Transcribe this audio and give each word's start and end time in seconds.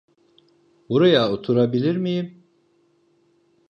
Buraya 0.89 1.31
oturabilir 1.31 1.95
miyim? 1.97 2.43